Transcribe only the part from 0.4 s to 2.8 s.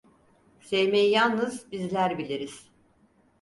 Sevmeyi yalnız bizler biliriz…